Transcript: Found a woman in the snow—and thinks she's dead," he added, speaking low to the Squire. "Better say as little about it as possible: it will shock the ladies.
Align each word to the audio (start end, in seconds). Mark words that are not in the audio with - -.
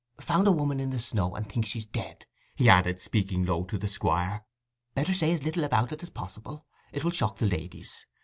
Found 0.21 0.47
a 0.47 0.51
woman 0.51 0.79
in 0.79 0.89
the 0.89 0.97
snow—and 0.97 1.47
thinks 1.47 1.69
she's 1.69 1.85
dead," 1.85 2.25
he 2.55 2.67
added, 2.67 2.99
speaking 2.99 3.45
low 3.45 3.65
to 3.65 3.77
the 3.77 3.87
Squire. 3.87 4.43
"Better 4.95 5.13
say 5.13 5.31
as 5.31 5.43
little 5.43 5.63
about 5.63 5.91
it 5.91 6.01
as 6.01 6.09
possible: 6.09 6.65
it 6.91 7.03
will 7.03 7.11
shock 7.11 7.37
the 7.37 7.45
ladies. 7.45 8.07